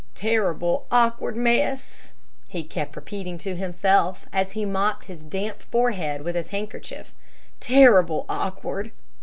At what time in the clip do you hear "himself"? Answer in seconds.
3.55-4.25